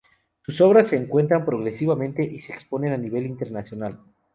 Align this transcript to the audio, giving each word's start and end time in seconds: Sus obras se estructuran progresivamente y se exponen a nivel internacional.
Sus 0.43 0.59
obras 0.61 0.87
se 0.87 0.95
estructuran 0.95 1.45
progresivamente 1.45 2.23
y 2.23 2.41
se 2.41 2.53
exponen 2.53 2.91
a 2.93 2.97
nivel 2.97 3.27
internacional. 3.27 3.99